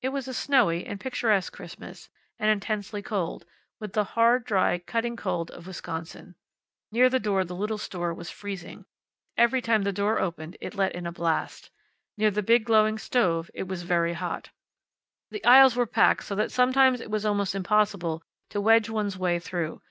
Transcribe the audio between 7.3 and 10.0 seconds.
the little store was freezing. Every time the